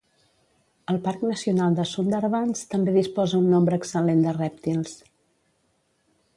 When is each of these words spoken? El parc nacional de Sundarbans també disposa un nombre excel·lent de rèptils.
El 0.93 0.97
parc 1.07 1.25
nacional 1.31 1.77
de 1.81 1.85
Sundarbans 1.89 2.65
també 2.73 2.97
disposa 2.97 3.43
un 3.43 3.53
nombre 3.57 3.81
excel·lent 3.83 4.27
de 4.27 4.37
rèptils. 4.41 4.99